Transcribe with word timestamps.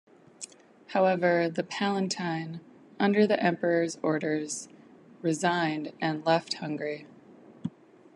However 0.87 1.47
the 1.47 1.61
Palatine, 1.61 2.59
under 2.99 3.27
the 3.27 3.39
Emperor's 3.39 3.99
orders, 4.01 4.67
resigned 5.21 5.93
and 6.01 6.25
left 6.25 6.55
Hungary. 6.55 7.05